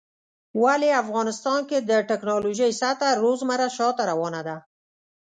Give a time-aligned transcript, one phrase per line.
[0.63, 4.57] ولی افغانستان کې د ټيکنالوژۍ سطحه روزمره شاته روانه ده